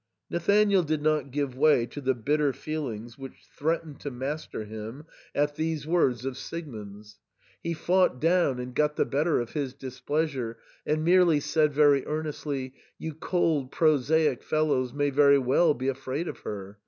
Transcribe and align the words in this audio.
Nathanael 0.31 0.81
did 0.81 1.03
not 1.03 1.29
give 1.29 1.55
way 1.55 1.85
to 1.85 2.01
the 2.01 2.15
bitter 2.15 2.53
feelings 2.53 3.19
which 3.19 3.45
threatened 3.55 3.99
to 3.99 4.09
master 4.09 4.63
him 4.65 5.05
at 5.35 5.57
these 5.57 5.85
words 5.85 6.21
2o6 6.23 6.29
THE 6.29 6.33
SAND'MAN. 6.33 6.33
of 6.33 6.37
Siegmund's; 6.87 7.19
he 7.61 7.73
fought 7.75 8.19
down 8.19 8.59
and 8.59 8.73
got 8.73 8.95
the 8.95 9.05
better 9.05 9.39
of 9.39 9.51
his 9.51 9.75
displeasure, 9.75 10.57
and 10.87 11.03
merely 11.05 11.39
said, 11.39 11.75
very 11.75 12.03
earnestly," 12.07 12.73
You 12.97 13.13
cold 13.13 13.71
prosaic 13.71 14.41
fellows 14.41 14.91
may 14.91 15.11
very 15.11 15.37
well 15.37 15.75
be 15.75 15.87
afraid 15.87 16.27
of 16.27 16.39
her. 16.39 16.79